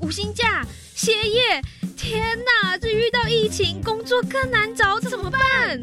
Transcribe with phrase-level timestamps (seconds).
[0.00, 1.62] 五星假歇业，
[1.96, 2.76] 天哪！
[2.78, 5.80] 这遇到疫情，工作更难找，怎么办？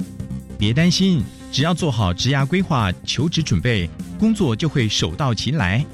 [0.58, 5.86] 别担心，只要做好职涯规划、求职准备，工作就会手到擒来。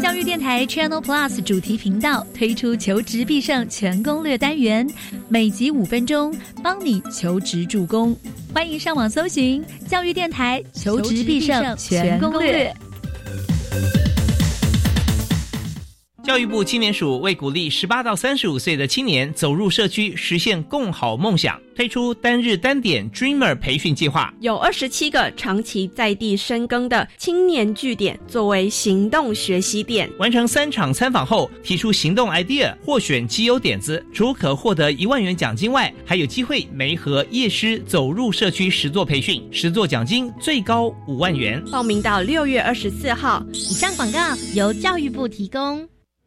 [0.00, 4.88] 教育电台 Channel Plus 主题频道推出求职必胜全攻略单元，
[5.28, 8.16] 每集五分钟，帮你求职助攻。
[8.54, 12.72] 欢迎上网搜寻教育电台求职必胜全攻略。
[16.24, 30.08] 教育部青年署为鼓励十八到三十五岁的青年走入社区，实现共好梦想，推出单日单点 Dreamer 培训计划，有二十七个长期在地深耕的青年据点作为行动学习点。
[30.20, 41.60] 完成三场参访后，提出行动 idea 获选基优点子，除可获得一万元奖金外，还有机会媒合业师走入社区实作培训，实作奖金最高五万元。
[41.72, 43.44] 报名到六月二十四号。
[43.52, 44.20] 以上广告
[44.54, 45.84] 由教育部提供。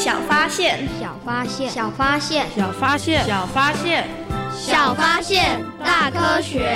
[0.00, 4.08] 小发现，小发现，小发现，小发现，小发现，
[4.56, 6.74] 小发现，大科学。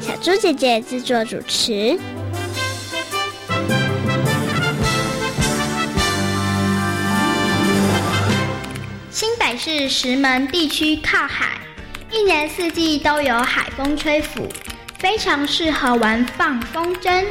[0.00, 1.98] 小猪姐姐制作主持。
[9.10, 11.58] 新北市石门地区靠海，
[12.12, 14.48] 一年四季都有海风吹拂，
[14.96, 17.24] 非常适合玩放风筝。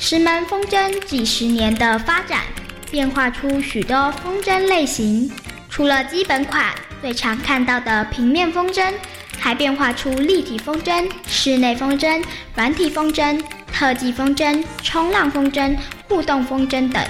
[0.00, 2.42] 石门风筝几十年的发展，
[2.88, 5.28] 变化出许多风筝类型。
[5.68, 6.72] 除了基本款
[7.02, 8.94] 最常看到的平面风筝，
[9.40, 12.22] 还变化出立体风筝、室内风筝、
[12.54, 13.42] 软体风筝、
[13.72, 15.76] 特技风筝、冲浪风筝、
[16.08, 17.02] 互动风筝等。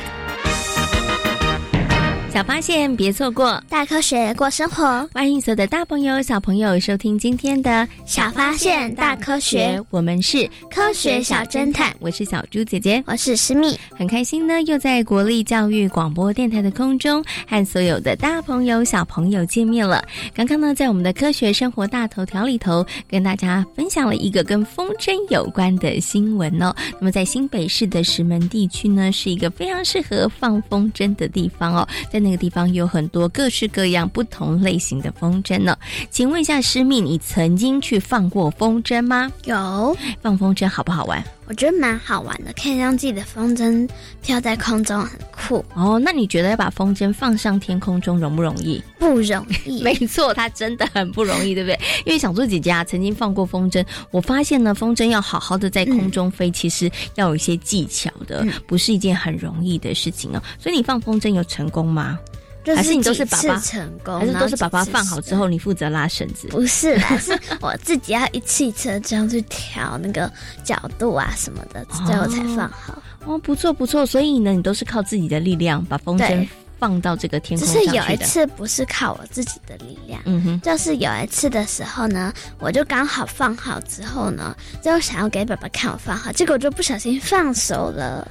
[2.38, 5.04] 小发现，别错过大科学过生活。
[5.12, 9.82] 欢迎所有的大朋友、小朋友收听今天的小发现大科学。
[9.90, 13.76] 我们是科学小侦探，我是小猪姐姐，我是思密。
[13.90, 20.04] 很开心呢，又在国立教育广播电台的空中和所有的大朋友、小朋友见面了。
[20.32, 26.72] 刚刚呢，在我们的科学生活大头条里头，跟大家分享了一个跟风筝有关的新闻哦。
[27.00, 31.84] 那么，在新北市的石门地区呢，是一个非常适合放风筝的地方哦。
[32.08, 35.76] 在那个地方有很多各式各样不同类型的风筝呢。
[36.10, 39.30] 请问一下师密，你曾经去放过风筝吗？
[39.44, 41.24] 有，放风筝好不好玩？
[41.48, 43.88] 我觉得蛮好玩的，可以让自己的风筝
[44.22, 45.64] 飘在空中，很酷。
[45.74, 48.82] 哦，那你觉得要把风筝放上天空中容不容易？
[48.98, 49.80] 不容易。
[49.82, 51.80] 没错，它真的很不容易，对不对？
[52.04, 60.42] 因为小猪姐姐啊，曾经放过风筝，我发现呢，风筝要好好的在空中飞，其实要有一些技巧的，不是一件很容易的事情哦。
[60.58, 62.18] 所以你放风筝有成功吗？
[62.66, 66.48] 还是你都是爸爸成功，还是都是爸爸放好之后，你负责拉绳子？
[66.48, 70.30] 不是啦，是 我自己要一次一次这样去调那个
[70.62, 73.00] 角度啊什么的，最后才放好。
[73.24, 76.46] 哦，不错不错，所以呢，你都是靠自己的力量把风筝
[76.78, 77.92] 放到这个天空上去的。
[77.92, 88.26] 是有一次不是靠我自己的力量，嗯哼，就是有一次的时候呢，我就刚好放好之后呢，就想要给爸爸看我放好，结果就不小心放手了，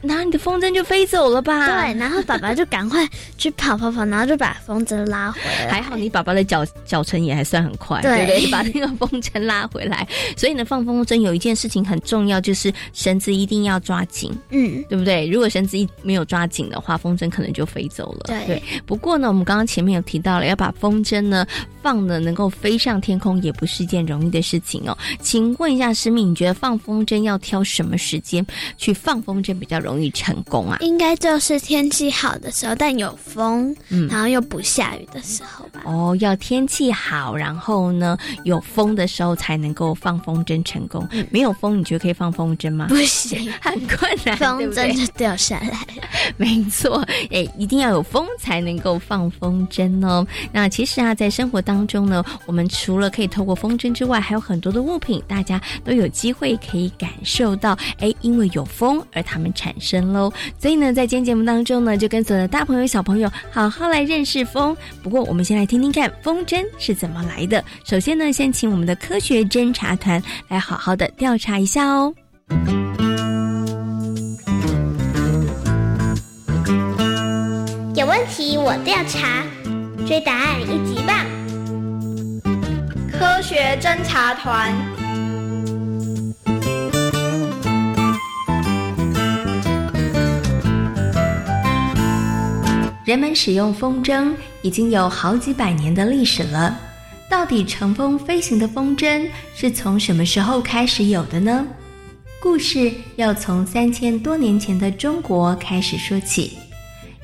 [0.00, 1.66] 然后你的风筝就飞走了吧？
[1.66, 5.70] 对，然后爸爸就赶快去跑跑跑，然后就把风筝拉回来。
[5.70, 8.46] 还好你爸爸的脚脚程也还算很快，对对？
[8.50, 10.06] 把那个风筝拉回来。
[10.36, 15.26] 所以呢，放风筝有一件事情很重要，就是绳子一定要抓紧，嗯，对不对？
[15.28, 18.20] 如果绳子一没有抓紧的话，风筝可能就飞走了。
[18.46, 21.46] 对不过呢，我们刚刚前面有提到了，要把风筝呢
[21.82, 24.96] 放的能够飞上天空，也不是一件容易的事情哦。
[25.20, 28.44] 请问一下师敏，你觉得放风筝要挑什么时间
[28.76, 30.78] 去放风筝比较容易成功啊？
[30.80, 35.82] 应该就是天气好的时候，但有风，嗯然后又不下雨的时候吧。
[35.84, 41.06] 哦，要天气好，然后呢有风的时候才能够放风筝成功。
[41.30, 42.86] 没有风，你觉得可以放风筝吗？
[42.88, 46.08] 不行， 很困难，风筝就掉下来了。
[46.36, 50.26] 没错，哎，一一定要有风才能够放风筝哦。
[50.52, 60.30] 那其实啊，在生活当中呢，我们除了可以透过风筝之外，还有很多的物品，大家都有机会可以感受到，哎，因为有风而它们产生喽。
[60.58, 64.76] 所以呢，在今天节目当中呢，就跟所有的大朋友、小朋友好好来认识风。
[65.02, 67.64] 不过，我们先来听听看风筝是怎么来的。
[67.86, 72.12] 首先呢，先请我们的科学侦查团来好好的调查一下哦。
[78.12, 79.42] 问题我调查，
[80.06, 81.16] 追答案一级棒。
[83.10, 84.70] 科学侦察团。
[93.06, 96.78] 人们使用风筝已经有好几百年的历史了。
[97.30, 101.66] 到底乘风飞行的风筝是从什么时候开始有的呢？
[102.42, 106.58] 故事要从三千多年前的中国开始说起。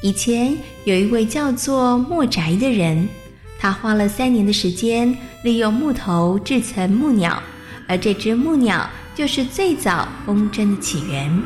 [0.00, 3.09] 以前有一位叫做莫宅的人，
[3.59, 7.43] 他花了三年的时间，利用木头制成木鸟，
[7.89, 11.43] 而这只木鸟就是最早风筝的起源。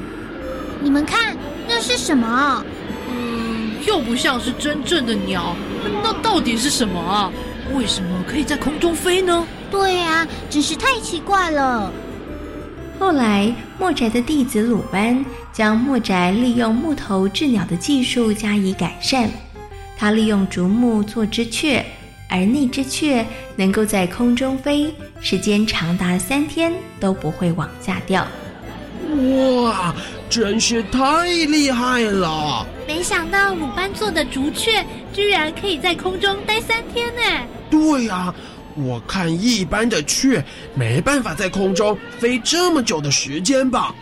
[0.82, 1.34] 你们看，
[1.66, 2.62] 那是什么？
[3.10, 5.56] 嗯，又不像是真正的鸟，
[6.02, 7.32] 那到底是什么啊？
[7.72, 9.46] 为什么可以在空中飞呢？
[9.70, 11.90] 对呀、真是太奇怪了。
[12.98, 19.30] 后来，墨宅的弟子鲁班将木宅利用木头制鸟的技术加以改善。
[19.96, 21.84] 他利用竹木做只雀，
[22.28, 28.26] 而那只雀能够在空中飞，时间长达三天都不会往下掉。
[29.34, 29.94] 哇，
[30.30, 32.66] 真是太厉害了！
[32.88, 37.22] 没想到鲁班做的竹雀居然可以在空中待三天呢。
[37.70, 38.34] 对呀、
[38.74, 40.42] 我看一般的雀
[40.74, 43.94] 没办法在空中飞这么久的时间吧？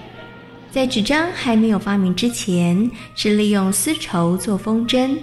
[0.71, 5.17] 在纸张还没有发明之前，是利用丝绸做风筝，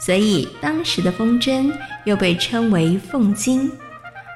[0.00, 1.70] 所以当时的风筝
[2.06, 3.70] 又被称为凤巾。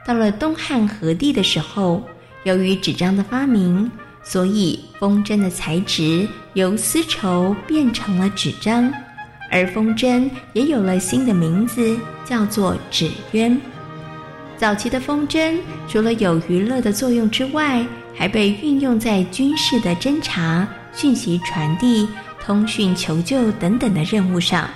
[0.07, 2.03] 到了东汉和帝的时候，
[2.45, 3.91] 由于纸张的发明，
[4.23, 8.93] 所以风筝的材质由丝绸变成了纸张，
[9.51, 11.97] 而风筝也有了新的名字，
[12.27, 13.59] 叫做纸鸢。
[14.59, 15.57] 早期的风筝
[15.89, 17.83] 除了有娱乐的作用之外，
[18.21, 22.07] 还被运用在军事的侦察、讯息传递、
[22.45, 24.69] 通讯求救等等的任务上。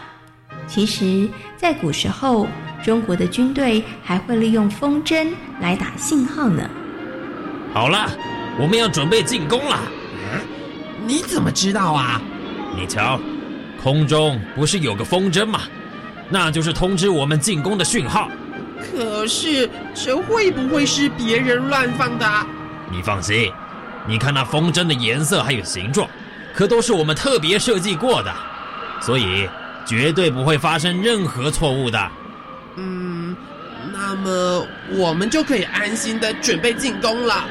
[0.67, 2.49] 其实，在古时候，
[2.82, 5.29] 中国的军队还会利用风筝
[5.61, 6.70] 来打信号呢。
[7.75, 8.11] 好了，
[8.58, 9.79] 我们要准备进攻了。
[11.06, 12.19] 你怎么知道啊？
[12.75, 13.20] 你瞧，
[13.82, 15.61] 空中不是有个风筝吗？
[16.31, 18.31] 那就是通知我们进攻的讯号。
[18.81, 22.46] 可是这会不会是别人乱放的啊？
[22.94, 23.50] 你放心，
[24.06, 26.08] 你看那风筝的颜色还有形状，
[26.55, 28.32] 可都是我们特别设计过的，
[29.01, 29.48] 所以
[29.84, 32.10] 绝对不会发生任何错误的。
[32.77, 33.34] 嗯，
[33.93, 37.44] 那么我们就可以安心的准备进攻了。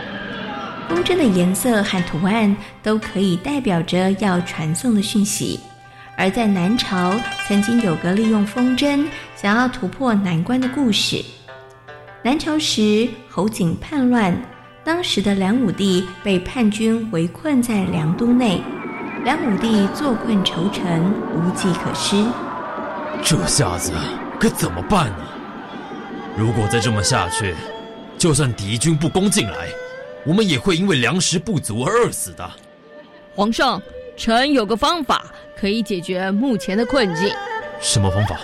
[0.88, 5.60] 风筝的颜色和图案都可以代表着要传送的讯息。
[6.16, 7.14] 而在南朝，
[7.48, 11.22] 曾经有个利用风筝想要突破难关的故事。
[12.22, 14.34] 南朝时，侯景叛乱，
[14.86, 18.62] 当时的梁武帝被叛军围困在梁都内，
[19.24, 22.22] 梁武帝坐困愁城，无计可施。
[23.24, 23.94] 这下子
[24.38, 25.26] 可怎么办呢？
[26.36, 27.56] 如果再这么下去，
[28.18, 29.70] 就算敌军不攻进来，
[30.26, 32.52] 我们也会因为粮食不足而饿死的。
[33.36, 33.82] 皇上，
[34.18, 35.24] 臣有个方法
[35.58, 37.34] 可以解决目前的困境。
[37.80, 38.38] 什么方法？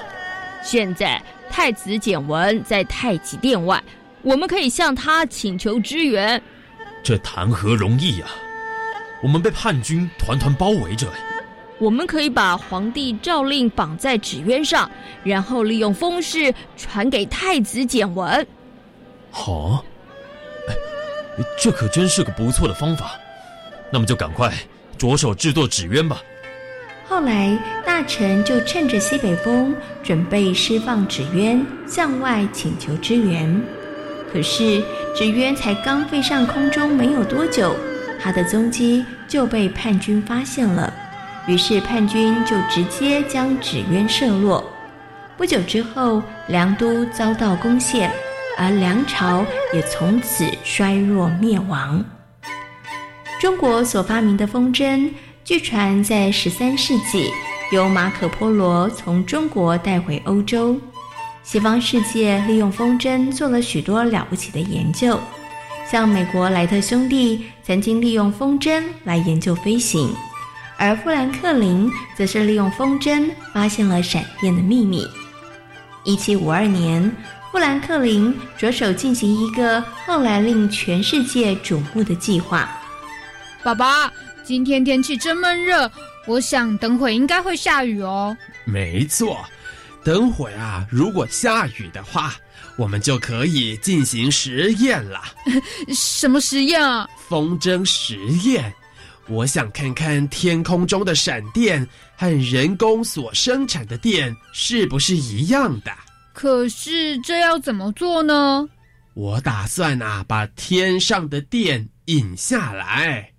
[0.64, 3.84] 现在太子简文在太极殿外，
[4.22, 6.42] 我们可以向他请求支援。
[7.02, 8.28] 这谈何容易呀、
[9.24, 11.08] 我们被叛军团团包围着，
[11.80, 14.90] 我们可以把皇帝诏令绑在纸鸢上，
[15.24, 18.46] 然后利用风势传给太子简文。
[19.32, 19.84] 好，
[20.68, 20.76] 哎，
[21.58, 23.12] 这可真是个不错的方法。
[23.92, 24.54] 那么就赶快
[24.98, 26.22] 着手制作纸鸢吧。
[27.08, 33.60] 后来，大臣就趁着西北风，准备释放纸鸢，向外请求支援。
[34.32, 34.84] 可是，
[35.16, 37.76] 纸鸢才刚飞上空中没有多久，
[38.22, 40.94] 它的踪迹就被叛军发现了。
[41.48, 44.64] 于是，叛军就直接将纸鸢射落。
[45.36, 48.12] 不久之后，梁都遭到攻陷，
[48.58, 52.04] 而梁朝也从此衰弱灭亡。
[53.40, 55.10] 中国所发明的风筝。
[55.46, 57.32] 据传，在十三世纪，
[57.72, 60.80] 由马可·波罗从中国带回欧洲。
[61.52, 65.20] 西方世界利用风筝做了许多了不起的研究，
[65.90, 70.14] 像美国莱特兄弟曾经利用风筝来研究飞行，
[70.78, 75.08] 而富兰克林则是利用风筝发现了闪电的秘密。
[76.04, 77.12] 一七五二年，
[77.52, 82.70] 富兰克林着手进行一个后来令全世界瞩目的计划。
[83.64, 84.14] 爸爸。
[84.46, 85.92] 今天天气真闷热，
[86.26, 88.36] 我想等会应该会下雨哦。
[88.66, 89.46] 没错，
[90.04, 92.36] 等会啊，如果下雨的话，
[92.78, 95.22] 我们就可以进行实验了。
[95.94, 97.08] 什么实验啊？
[97.28, 98.18] 风筝实
[98.50, 98.74] 验。
[99.28, 105.92] 我想看看天空中的闪电和人工所生产的电是不是一样的。
[106.34, 108.68] 可是这要怎么做呢？
[109.14, 113.32] 我打算啊，把天上的电引下来。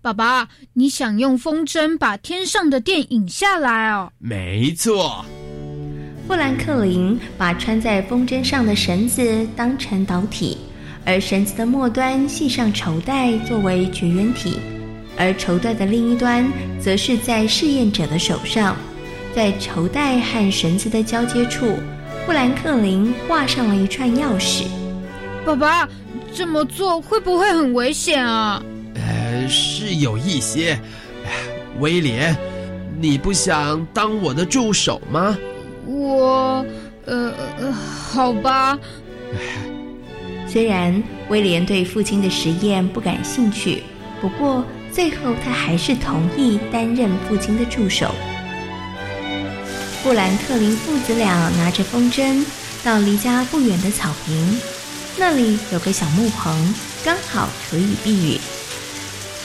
[0.00, 4.12] 爸爸，你想用风筝把天上的电引下来哦？
[4.18, 5.24] 没错。
[6.28, 10.58] 富兰克林把穿在风筝上的绳子当成导体，
[11.06, 14.58] 而绳子的末端系上绸带作为绝缘体，
[15.16, 16.46] 而绸带的另一端
[16.78, 18.76] 则是在试验者的手上。
[19.34, 21.78] 在绸带和绳子的交接处，
[22.26, 24.64] 富兰克林挂上了一串钥匙。
[25.46, 25.88] 爸爸，
[26.34, 28.62] 这么做会不会很危险啊？
[28.96, 30.78] 呃是有一些，
[31.80, 32.36] 威廉，
[33.00, 35.34] 你不想当我的助手吗？
[35.88, 36.64] 我，
[37.06, 37.32] 呃，
[37.72, 38.78] 好吧。
[40.46, 43.82] 虽然威廉对父亲的实验不感兴趣，
[44.20, 48.14] 不过最后他还是同意担任父亲的助手。
[50.02, 52.44] 布兰特林父子俩拿着风筝
[52.84, 54.60] 到离家不远的草坪，
[55.16, 58.40] 那里有个小木棚，刚好可以避雨。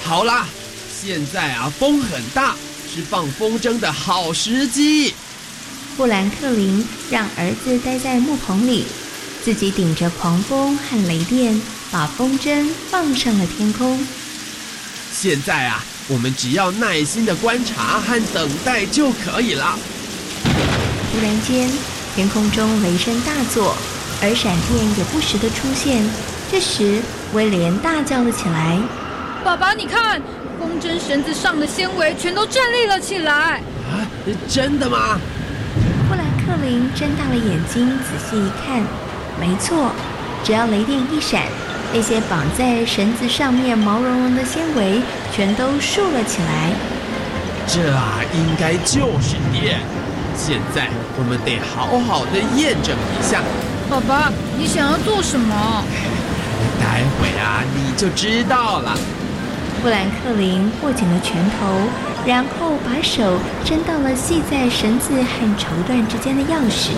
[0.03, 0.45] 好啦，
[0.93, 2.55] 现在啊，风很大，
[2.93, 5.13] 是放风筝的好时机。
[5.95, 8.85] 富兰克林让儿子待在木棚里，
[9.43, 14.03] 自己顶着狂风和雷电，把风筝放上了天空。
[15.11, 19.77] 现在啊，我们只要耐心的观察和等待就可以了。
[21.11, 21.71] 突然间，
[22.15, 23.75] 天空中雷声大作，
[24.19, 26.03] 而闪电也不时的出现。
[26.51, 26.99] 这时，
[27.33, 28.79] 威廉大叫了起来。
[29.43, 30.19] 爸爸，你看，
[30.59, 33.61] 风筝绳子上的纤维全都站立了起来。
[33.91, 34.01] 啊，
[34.49, 35.19] 真的吗？
[36.63, 38.81] 林睁大了眼睛，仔细一看，
[39.39, 39.91] 没错，
[40.43, 41.43] 只要雷电一闪，
[41.93, 45.01] 那些绑在绳子上面毛茸茸的纤维
[45.35, 46.71] 全都竖了起来。
[47.67, 49.79] 这啊，应该就是电。
[50.35, 53.41] 现在我们得好好的验证一下。
[53.89, 55.83] 爸爸，你想要做什么？
[56.79, 58.97] 待会啊，你就知道了。
[59.81, 61.67] 富兰克林握紧了拳头，
[62.25, 66.91] 然后把手伸到了系在绳子和绸缎之间的钥匙。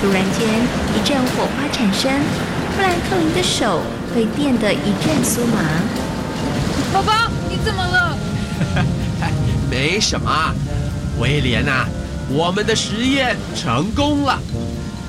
[0.00, 0.48] 突然间，
[0.94, 2.10] 一阵火花产生，
[2.74, 3.82] 富兰克林的手
[4.14, 5.60] 被电得一阵酥麻。
[6.92, 7.12] 宝宝，
[7.48, 8.16] 你怎么了？
[9.70, 10.54] 没什么，
[11.18, 11.86] 威廉呐，
[12.28, 14.38] 我们的实验成功了。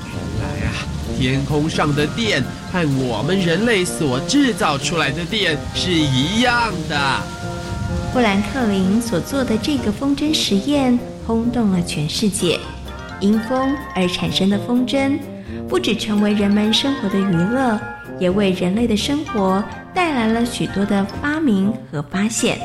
[0.04, 0.72] 原来啊
[1.18, 7.22] 天空上的电和我们人类所制造出来的电是一样的。
[8.16, 12.58] 富兰克林所做的这个风筝实验轰动了全世界。
[13.20, 15.18] 因风而产生的风筝，
[15.68, 17.78] 不只成为人们生活的娱乐，
[18.18, 22.58] 也为人类的生活带来了许多的发明和发现。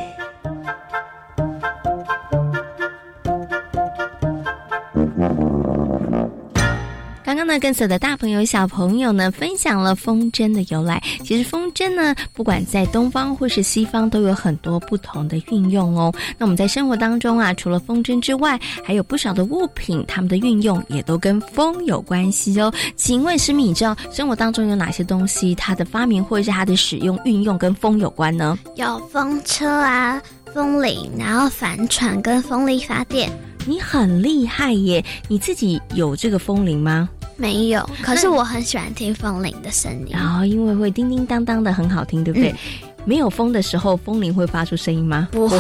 [7.44, 11.02] 那跟所有的大朋友、小朋友呢，分享了风筝的由来。
[11.24, 16.14] 其实风筝呢，不管在东方或是西方，都有很多不同的运用哦。
[16.38, 22.72] 那我们在生活当中啊，除了风筝之外，还有不少的物品，它们的运用也都跟风有关系哦。
[22.96, 28.58] 请问师米，你知道生活当中有哪些东西，它的发明或者是它的使用、运用跟风有关呢？
[28.76, 30.22] 有风车啊。
[30.54, 33.32] 风铃，然后帆船跟风力发电。
[33.66, 35.02] 你很厉害耶！
[35.30, 37.08] 你自己有这个风铃吗？
[37.42, 40.08] 没有， 可是我很喜欢听风铃的声音。
[40.12, 42.52] 然后因为会叮叮当当的，很好听，对不对？
[42.52, 42.58] 嗯
[43.04, 45.28] 没有风的时候，风铃会发出声音吗？
[45.32, 45.60] 不会。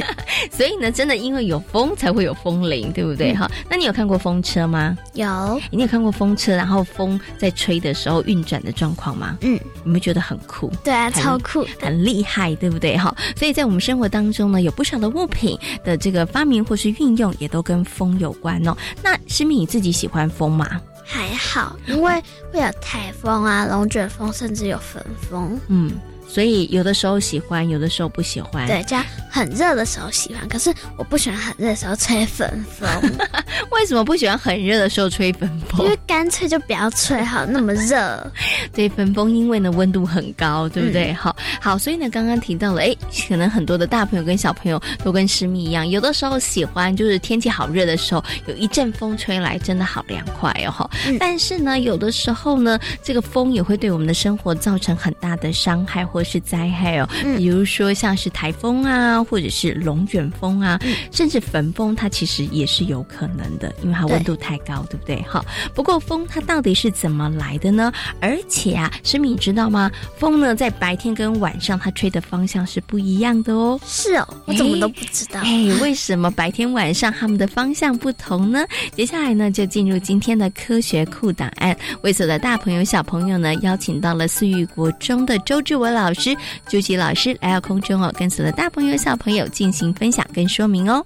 [0.52, 3.32] 所以呢，真的因为有风才会有风铃，对不对？
[3.32, 4.94] 嗯哈、那你有看过风车吗？
[5.14, 5.58] 有。
[5.70, 9.38] 你有看过风车，然后风在吹的时候运转的状况吗？
[9.40, 10.70] 嗯，你们觉得很酷？
[10.84, 12.94] 对啊，超酷，很厉害，对不对？
[12.94, 18.76] 哈，所以在我们生活当中呢，有不少的物品的这个发明或是运用，也都跟风有关哦。
[19.02, 20.78] 那诗敏你自己喜欢风吗？
[21.06, 22.22] 还好，因为
[22.52, 25.58] 会有台风啊、龙卷风，甚至有焚风。
[25.68, 25.92] 嗯，
[26.28, 28.66] 所以有的时候喜欢，有的时候不喜欢。
[28.66, 32.88] 对，这样很热的时候喜欢，可是我不喜欢很热的时候吹粉风。
[33.70, 35.84] 为什么不喜欢很热的时候吹粉风？
[35.84, 38.32] 因为干脆就不要吹好那么热。
[38.72, 41.12] 对，粉风因为呢温度很高，对不对？
[41.12, 42.94] 嗯好，好，所以呢刚刚提到了，哎，
[43.28, 50.90] 可能很多的大朋友跟小朋友都跟诗蜜一样，有的时候喜欢就是天气好热的时候，有一阵风吹来，真的好凉快哦。
[51.06, 57.06] 嗯但是呢，有的时候呢，这个风也会对我们的生活造成很大的伤害或是灾害哦。
[57.22, 65.22] 嗯比如说像是台风啊，或者是龙卷风啊，嗯甚至焚风，它其实也是有可能的，因为它温度太高，对不对？
[65.28, 65.44] 好，
[65.74, 67.92] 不过风它到底是怎么来的呢？
[68.18, 69.90] 而且啊，诗敏你知道吗？
[70.16, 73.78] 风呢在白天跟晚上它吹的方向是不一样的哦。
[73.84, 75.40] 是哦，我怎么都不知道。
[75.40, 78.64] 哎，为什么白天晚上它们的方向不同呢？
[78.94, 86.36] 接下来呢，就进入今天的科学库档案，为所有的大朋友小朋友呢，邀请到了四育国中的周志文老老师、
[86.68, 91.04] 朱吉老师来到空中哦，跟所有的大朋友小朋友进行分享跟说明哦。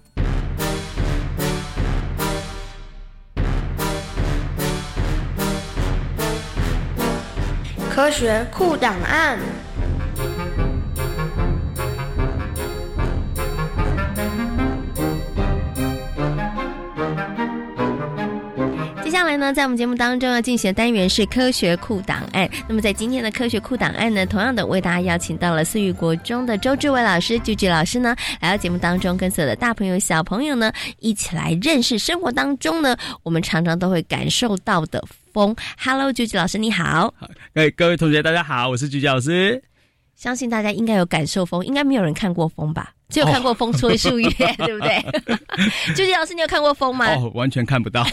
[7.91, 9.39] 科学酷档案。
[19.21, 22.49] 下来呢，在我们节目当中要进行的单元是科学库档案。
[22.67, 35.55] 那么在今天的科学库档案呢，同样的为大家邀请到了四育国中的周志伟老师、菊菊老师呢，来到节目当中，跟所有的大朋友、小朋友呢，一起来认识生活当中呢，我们常常都会感受到的风。
[35.79, 37.13] Hello，句句老师你好。
[37.53, 39.63] 哎，各位同学，大家好，我是菊菊老师。
[40.17, 42.95] 相信大家应该有感受风，应该没有人看过风吧？
[43.11, 45.05] 只有看过风吹树叶，对不对？
[45.95, 47.07] 句句 老师，你有看过风吗？
[47.17, 48.07] 哦，完全看不到。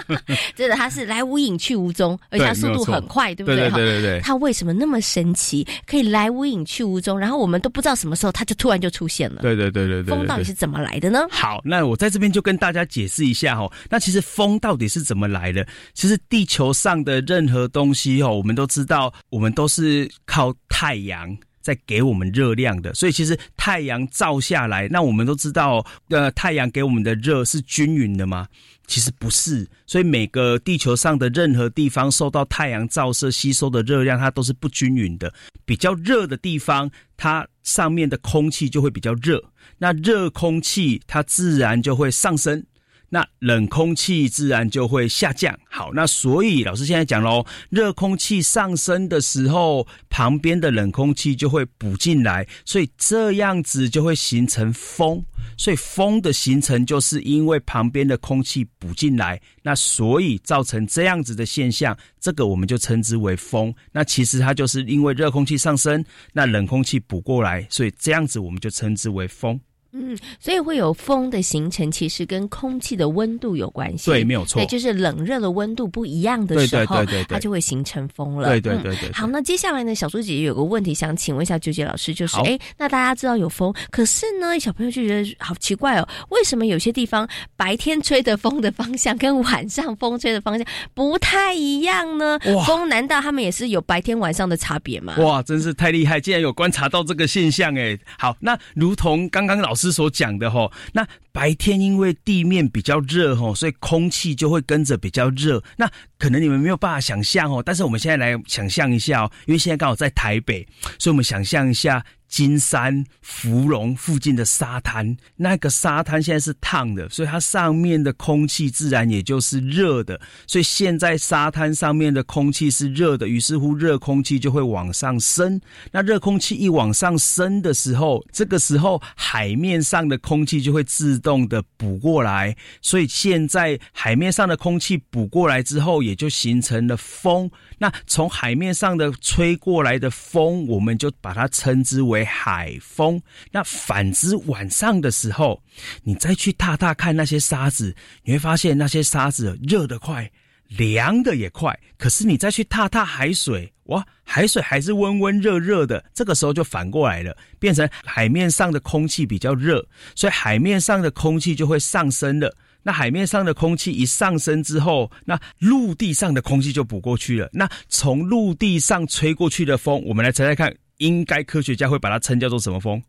[0.56, 3.68] 真的，它是来无影去无踪，而且它速度很快，对不对？
[3.68, 4.20] 对对对对。
[4.20, 7.18] 它为什么那么神奇，可以来无影去无踪？
[7.18, 9.42] 然后我们都不知道什么时候它就突然就出现了。
[9.42, 10.14] 对对对对对。
[10.14, 11.26] 风到底是怎么来的呢？
[11.30, 13.70] 好，那我在这边就跟大家解释一下哦。
[13.90, 15.66] 那其实风到底是怎么来的？
[15.94, 21.36] 其实地球上的任何东西哦，我们都知道，我们都是靠太阳。
[21.68, 28.48] 在给我们热量的，所以其实太阳照下来，那我们都知道，呃，太阳给我们的热是均匀的吗？
[28.86, 35.30] 其实不是，所以每个地球上的任何地方受到太阳照射吸收的热量，它都是不均匀的。
[35.66, 39.44] 比较热的地方，它上面的空气就会比较热，
[39.76, 42.64] 那热空气它自然就会上升。
[43.10, 45.58] 那冷空气自然就会下降。
[45.70, 55.24] 好，那所以老师现在讲喽，热空气上升的时候，旁边的冷空气就会补进来，所以这样子就会形成风。
[55.56, 63.74] 所以风的形成就是因为旁边的空气补进来，那所以造成这样子的现象，这个我们就称之为风。
[63.90, 69.58] 那其实它就是因为热空气上升，那冷空气补过来，所以这样子我们就称之为风。
[69.92, 74.10] 嗯，所以会有风的形成，其实跟空气的温度有关系。
[74.10, 74.60] 对，没有错。
[74.60, 78.48] 对，就是冷热的温度不一样的时候，对对对对它就会形成风了。
[78.48, 79.12] 对对对对。
[79.12, 92.38] 好，那接下来呢，小猪姐姐有个问题想请问一下纠结老师，就是，哎，那大家知道有风，可是呢，小朋友就觉得好奇怪哦，为什么有些地方白天吹的风的方向跟晚上风吹的方向不太一样呢？
[92.66, 95.16] 风难道他们也是有白天晚上的差别吗？
[95.18, 97.98] 哇，真是太厉害，竟然有观察到这个现象哎。
[98.18, 100.70] 好，那如同刚刚老师所讲的吼。
[100.92, 101.06] 那
[101.38, 105.62] 白天因为地面比较热吼，所以空气就会跟着比较热。
[105.76, 110.66] 那可能你们没有办法想象哦，但是我们现在来想象一下哦，因为现在刚好在台北，
[110.98, 120.20] 所以我们想象一下金山、芙蓉附近的沙滩，那个沙滩现在是烫的，所以它上面的空气自然也就是热的。
[120.48, 125.60] 所以现在沙滩上面的空气是热的，于是乎热空气就会往上升。
[125.92, 131.27] 那热空气一往上升的时候，这个时候海面上的空气就会自动。
[131.28, 137.50] 动的补过来，所以现在海面上的空气补过来之后，也就形成了风。
[137.76, 143.20] 那从海面上的吹过来的风，我们就把它称之为海风。
[143.52, 145.62] 那反之，晚上的时候，
[146.02, 150.30] 你再去踏踏看那些沙子，你会发现那些沙子热得快，
[150.68, 151.78] 凉的也快。
[151.96, 156.04] 可是你再去踏踏海水，哇，海水还是温温热热的。
[156.14, 162.54] 这个时候就反过来了，变成海面上的空气比较热，所以海面上的空气就会上升了。
[162.82, 167.48] 那海面上的空气一上升之后，那陆地上的空气就补过去了。
[167.52, 173.02] 那从陆地上吹过去的风，我们来猜猜看，应该科学家会把它称叫做什么风？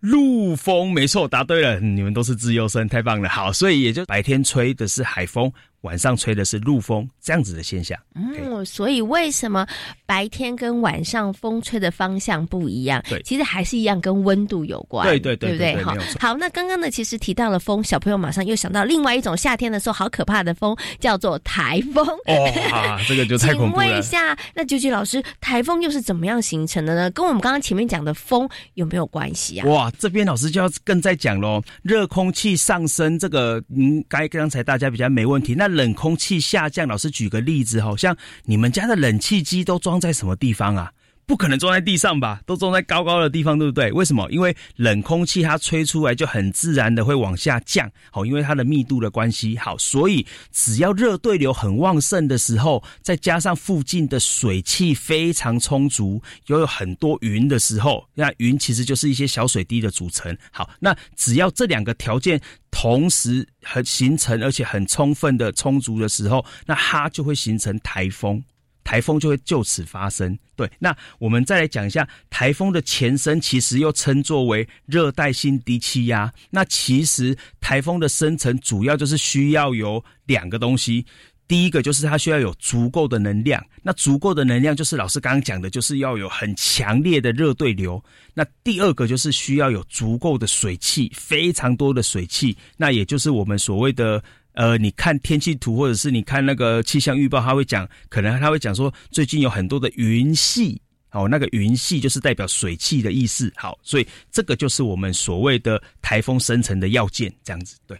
[0.00, 1.80] 陆风，没错，答对了。
[1.80, 3.28] 你们都是自由生，太棒了。
[3.28, 5.50] 好，所以也就白天吹的是海风。
[5.82, 7.98] 晚上吹的是陆风，这样子的现象。
[8.14, 9.66] 嗯，所以为什么
[10.04, 13.02] 白天跟晚上风吹的方向不一样？
[13.08, 15.06] 对，其实还是一样，跟温度有关。
[15.06, 15.82] 对对对，对不对？
[15.82, 22.06] 好，好，那刚刚呢，其实提到了风，小朋友马上又想到另外一种夏天的时候好可怕的风，叫做台风。
[22.26, 23.84] 哇，这个就太恐怖了。
[23.84, 27.10] 请问一下，那九九老师，台风又是怎么样形成的呢？
[27.10, 29.66] 跟我们刚刚前面讲的风有没有关系啊？
[29.68, 31.62] 哇，这边老师就要更再讲喽。
[31.82, 35.54] 热空气上升，这个应该刚才大家比较没问题。
[35.54, 40.92] 那冷空气下降，老师举个例子，好像你们家的冷气机都装在什么地方啊？
[41.26, 42.40] 不可能装在地上吧？
[42.46, 43.90] 都装在高高的地方，对不对？
[43.90, 44.30] 为什么？
[44.30, 60.36] 因为冷空气它吹出来就很自然的会往下降，好，因为它的密度的关系，好，所以只要热对流很旺盛的时候，再加上附近的水汽非常充足，又有很多云的时候，那云其实就是一些小水滴的组成。
[60.52, 68.40] 好，那只要这两个条件同时很形成，而且很充分的充足的时候，那它就会形成台风。
[68.86, 70.38] 台风就会就此发生。
[70.54, 76.32] 对，那我们再来讲一下台风的前身，其实又称作为热带性低气压。
[76.50, 81.04] 那其实台风的生成主要就是需要有两个东西，
[81.48, 83.60] 第一个就是它需要有足够的能量。
[83.82, 88.00] 那足够的能量就是老师刚刚讲的，就是要有很强烈的热对流。
[88.34, 92.56] 那第二个就是需要有足够的水汽，非常多的水汽。
[92.76, 94.22] 那也就是我们所谓的。
[94.56, 100.80] 呃，你看天气图，或者是你看那个气象预报，他会讲，可能他会讲说，最近有很多的云系，
[101.12, 107.96] 哦，那个云系就是代表水汽的意思，好，所以这个就是我们所谓的台风生成的要件，这样子，对。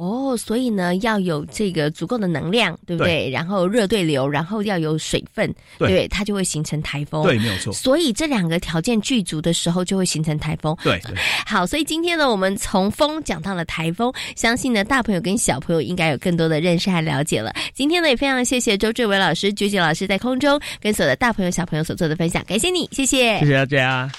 [0.00, 3.28] 哦，所以呢，要有这个足够的能量，对不对？
[3.28, 7.22] 然后热对流，然后要有水分，对，它就会形成台风。
[7.22, 7.70] 对，没有错。
[7.70, 10.74] 所以这两个条件具足的时候，就会形成台风。
[10.82, 10.98] 对，
[11.46, 17.52] 好，所以今天呢，我们从风讲到了台风，相信呢，大朋友跟小朋友应该有更多的认识和了解了。
[17.74, 24.10] 今天呢，也非常谢谢周志伟老师、鞠姐老师在空中跟所有的大朋友、小朋友所做的分享，感谢你，谢谢，谢谢大家。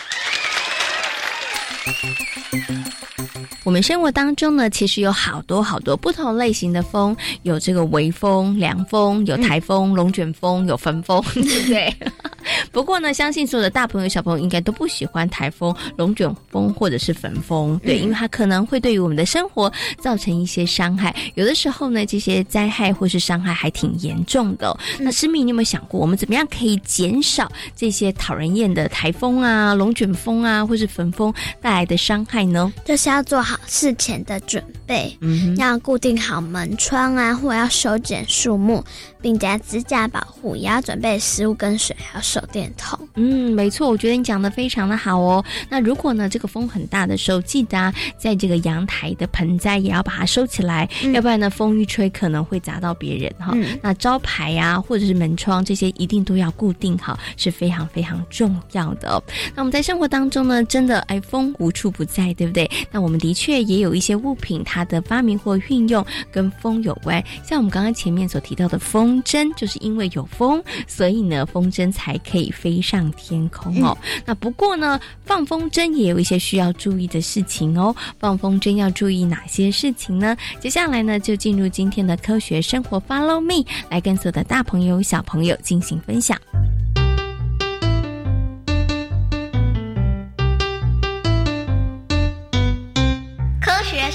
[3.64, 11.96] 我们生活当中呢，其实有好多好多不同类型的风，有这个微风、凉风，有台风、龙卷风，有焚风，对 不对？
[12.72, 21.16] 不过呢，相信所有的大朋友、小朋友应该都不喜欢台风、龙卷风或者是焚风，对，因为它可能会对于我们的生活造成一些伤害。
[21.36, 24.76] 有的时候呢，这些灾害或是伤害还挺严重的。
[25.00, 32.74] 那诗密，你有没有想过，我们怎么样可以减少这些讨人厌的台风啊、龙卷风啊，或是焚风带来的伤害呢？
[32.84, 38.84] 就是要做好事前的准备，嗯，要固定好门窗啊，或要修剪树木。
[39.22, 42.98] 并加支架保护，也要准备食物跟水，还有手电筒。
[43.14, 45.46] 嗯，没错，我觉得你讲的非常的好哦。
[45.70, 53.56] 那如果呢，这个风很大的时候，记得在这个阳台的盆栽也要把它收起来，要不然呢，风一吹可能会砸到别人哈。
[53.80, 59.22] 那招牌呀，或者是门窗这些一定都要固定好，是非常非常重要的。
[59.54, 62.68] 那我们在生活当中呢，真的哎，风无处不在，对不对？
[62.90, 69.02] 那我们的确也有一些物品，它的发明或运用跟风有关，像我们刚刚前面所提到的风。
[69.02, 73.98] 风筝就是因为有风，所以呢，风筝才可以飞上天空哦。
[74.26, 77.96] 那不过呢，放风筝也有一些需要注意的事情哦。
[78.20, 80.38] 放风筝要注意哪些事情呢？
[80.60, 86.38] 接下来呢，就进入今天的科学生活，Follow me，来跟所有的大朋友、小朋友进行分享。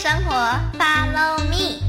[0.09, 0.33] 生活
[0.79, 1.83] ，Follow me。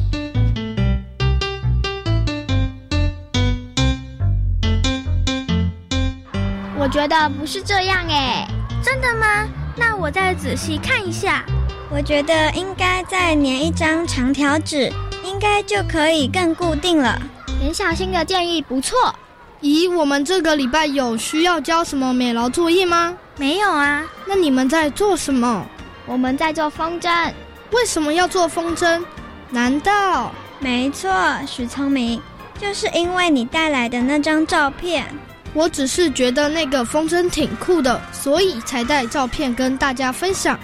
[6.75, 8.47] 我觉得不是这样哎，
[8.83, 9.47] 真的吗？
[9.75, 11.45] 那我再仔细看一下。
[11.91, 14.91] 我觉得应该再粘一张长条纸，
[15.23, 17.21] 应该就可以更固定了。
[17.61, 19.13] 严小新的建议不错。
[19.61, 23.15] 咦，我们这个礼拜有需要交什么美劳作业吗？
[23.35, 24.03] 没有啊。
[24.25, 25.63] 那你们在做什么？
[26.07, 27.31] 我们在做风筝。
[27.71, 29.03] 为什么要做风筝？
[29.49, 30.31] 难道？
[30.59, 31.11] 没错，
[31.45, 32.21] 许聪明，
[32.59, 35.05] 就是因为你带来的那张照片。
[35.53, 40.59] 我只是觉得那个风筝挺酷的，所以才带照片跟大家分享。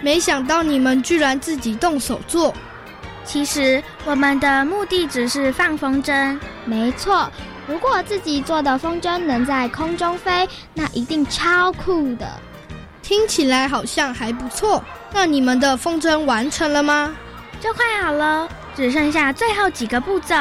[0.00, 2.54] 没想到你们居然自己动手做。
[3.24, 6.38] 其实我们的目的只是放风筝。
[6.64, 7.30] 没错，
[7.66, 12.28] 如果自己做的风筝能在空中飞，那一定超酷的。
[13.02, 14.82] 听起来好像还不错。
[15.14, 17.14] 那你们的风筝完成了吗？
[17.60, 20.34] 就快好了，只剩下最后几个步骤。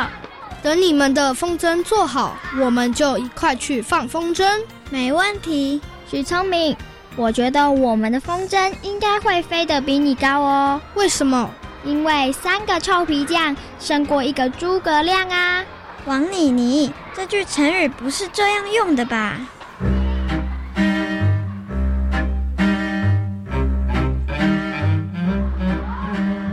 [0.63, 4.43] 等你们的风筝做好，我们就一块去放风筝。
[4.89, 6.75] 没问题，许聪明，
[7.15, 10.81] 我觉得我们的风筝应该会飞得比你高哦。
[10.95, 11.49] 为什么？
[11.85, 15.63] 因为三个臭皮匠胜过一个诸葛亮啊！
[16.05, 19.37] 王妮妮，这句成语不是这样用的吧？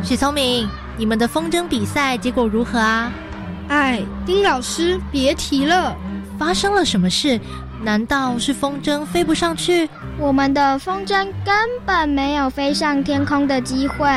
[0.03, 3.13] 许聪明，你们的风筝比赛结果如何啊？
[3.69, 5.95] 哎，丁老师，别提了，
[6.39, 7.39] 发生了什么事？
[7.83, 9.89] 难道是风筝飞不上去？
[10.19, 14.09] 我们的风筝根本没有飞上天空的机会。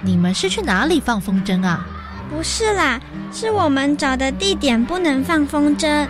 [0.00, 1.84] 你们是去哪里放风筝啊？
[2.30, 3.00] 不是啦，
[3.32, 6.06] 是我们找的地点不能放风筝，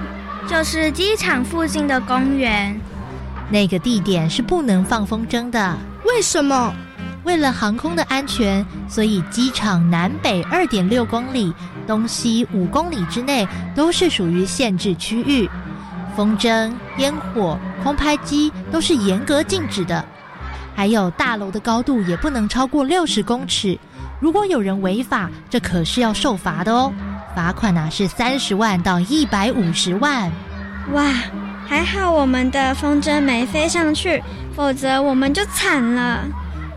[0.46, 2.78] 就是机场附近的公园。
[3.50, 6.74] 那个地点是不能放风筝的，为什么？
[7.24, 11.52] 为了航空的安全，所以机场南北二点六公里、
[11.86, 15.48] 东西五公里之内都是属于限制区域。
[16.16, 20.04] 风筝、烟火、空拍机都是严格禁止的。
[20.74, 23.78] 还有大楼的高度也不能超过六十公尺。
[24.20, 26.92] 如果有人违法，这可是要受罚的哦。
[27.36, 30.30] 罚款呢是三十万到一百五十万。
[30.92, 31.04] 哇，
[31.66, 34.22] 还好我们的风筝没飞上去，
[34.56, 36.24] 否则我们就惨了。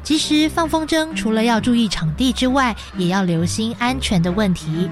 [0.03, 4.89] 其实放风筝除了要注意场地之外，也要留心安全的问题。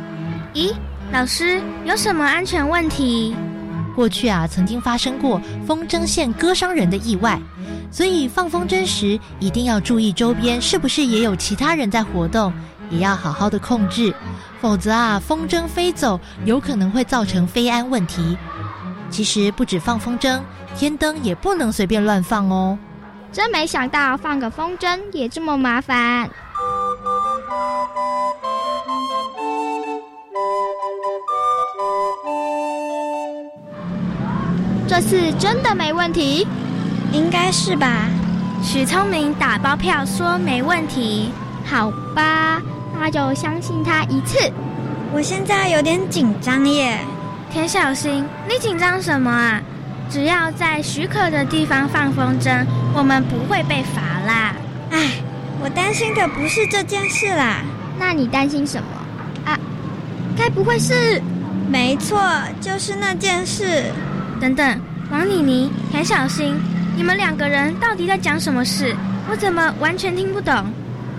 [0.54, 0.74] 咦，
[1.12, 3.36] 老师有什么安全问题？
[3.96, 7.42] 过去啊，曾经发生过风筝线割伤人的意外，
[7.92, 12.54] 所以放风筝时一定要注意周边是不是也有其他人在活动，
[12.90, 14.14] 也要好好的控制，
[14.62, 18.38] 否则啊，风筝飞走有可能会造成飞安问题。
[19.10, 20.40] 其实不止放风筝，
[20.78, 22.78] 天灯也不能随便乱放哦。
[23.32, 26.30] 真没想到放个风筝也这么麻烦。
[34.88, 36.48] 这次真的没问题？
[37.12, 38.08] 应该是吧。
[38.64, 41.32] 许聪明打包票说没问题。
[41.66, 42.62] 好吧，
[43.00, 44.38] 那就相信他一次。
[45.14, 47.00] 我现在有点紧张耶。
[47.52, 49.62] 田小新，你紧张什么啊？
[50.10, 54.56] 只要在许可的地方放风筝，我们不会被罚啦。
[54.90, 55.22] 唉，
[55.62, 57.62] 我担心的不是这件事啦。
[58.00, 58.88] 那你担心什么？
[59.46, 59.60] 啊，
[60.36, 61.22] 该不会是……
[61.70, 62.20] 没错，
[62.60, 63.84] 就是那件事。
[64.42, 66.56] 等等，王妮妮、田小新，
[66.96, 68.96] 你们两个人到底在讲什么事？
[69.30, 70.66] 我怎么完全听不懂？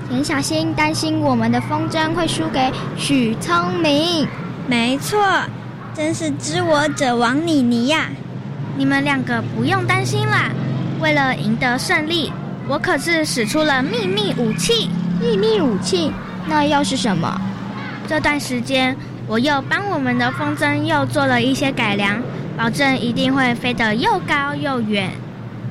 [0.09, 4.27] 田小新担心我们的风筝会输给许聪明。
[4.67, 5.21] 没错，
[5.95, 8.09] 真是知我者王妮妮呀。
[8.77, 10.51] 你们两个不用担心啦！
[11.01, 12.33] 为了赢得胜利，
[12.69, 14.91] 我可是使出了秘密武器。
[15.21, 16.13] 秘密武器？
[16.47, 17.41] 那又是什么？
[18.07, 22.23] 这段时间，我又帮我们的风筝又做了一些改良，
[22.57, 25.11] 保证一定会飞得又高又远。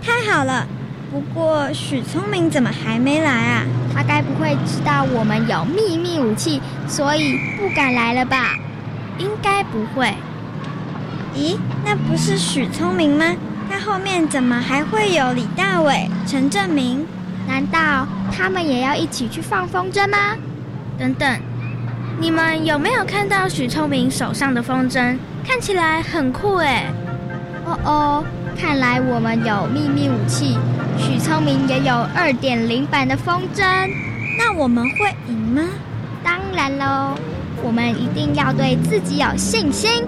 [0.01, 0.67] 太好了！
[1.11, 3.63] 不过许聪明怎么还没来啊？
[3.93, 8.55] 他该不会知道我们有秘密武器，所以不敢来了吧？
[9.17, 10.13] 应该不会。
[11.35, 13.25] 咦，那不是许聪明吗？
[13.69, 17.05] 他后面怎么还会有李大伟、陈正明？
[17.47, 20.17] 难道他们也要一起去放风筝吗？
[20.97, 21.39] 等等，
[22.19, 25.17] 你们有没有看到许聪明手上的风筝？
[25.47, 26.85] 看起来很酷哎！
[27.65, 28.23] 哦哦，
[28.59, 30.57] 看来我们有秘密武器，
[30.97, 33.63] 许聪明也有二点零版的风筝。
[34.37, 35.61] 那我们会赢吗？
[36.23, 37.15] 当然喽，
[37.63, 40.03] 我们一定要对自己有信心。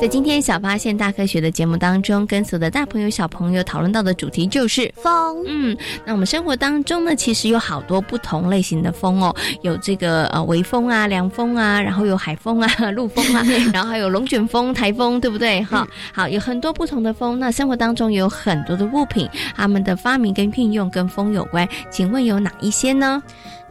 [0.00, 5.44] 在今天小发现大科学的节目当中，跟所有的大朋友小朋友讨论到的主题就是风。
[5.46, 15.62] 嗯，那我们生活当中呢，其实有好多不同类型的风哦，有这个呃微风啊、凉风啊，然后有海风啊、 陆风啊，然后还有龙卷风、台风，对不对？
[15.64, 17.38] 哈，好，有很多不同的风。
[17.38, 23.22] 那生活当中有很多的物品，它们的发明跟运用跟风有关，请问有哪一些呢？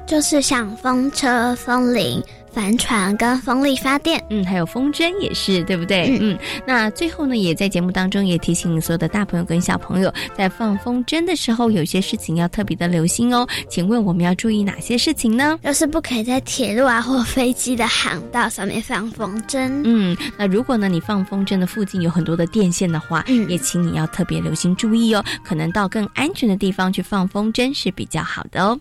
[0.05, 6.17] 就是像风车、风铃、帆船跟风力发电，嗯，还有风筝也是，对不对？
[6.19, 13.47] 嗯，那最后呢，也在节目当中也提醒所有的大朋友跟小朋友，在放风筝的时候，有些事情要特别的留心哦。
[13.69, 15.59] 请问我们要注意哪些事情呢？
[15.63, 19.69] 就是不可以在铁路啊或飞机的航道上面放风筝。
[19.85, 28.79] 嗯，那如果呢你放风筝的附近有很多的电线的话，也请你要特别留心注意哦，可能到更安全的地方去放风筝是比较好的哦。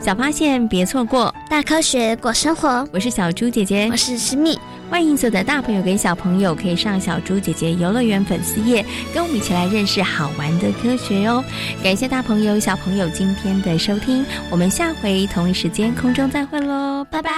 [0.00, 2.86] 小发现，别错过大科学过生活。
[2.92, 4.58] 我是小猪姐姐，我是诗蜜。
[4.88, 11.44] 欢迎所有的大朋友跟小朋友可以上小猪姐姐游乐园粉丝页，跟我们一起来认识好玩的科学哦。
[11.82, 17.30] 感谢大朋友小朋友今天的收听，我们下回同一时间空中再会喽，拜拜。